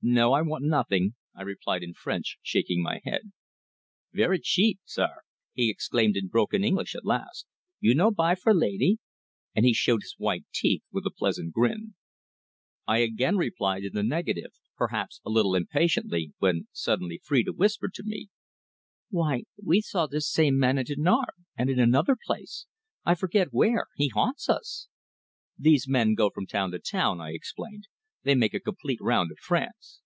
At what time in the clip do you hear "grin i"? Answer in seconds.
11.52-12.98